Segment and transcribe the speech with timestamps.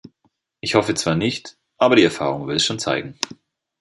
[0.61, 3.19] Ich hoffe zwar nicht, aber die Erfahrung wird es schon zeigen.